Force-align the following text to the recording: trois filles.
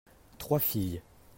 trois 0.39 0.57
filles. 0.57 0.99